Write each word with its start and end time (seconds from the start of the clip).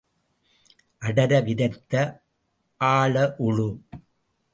அடர 1.01 1.39
விதைத்து 1.39 2.01
ஆழ 2.81 3.13
உழு. 3.39 3.69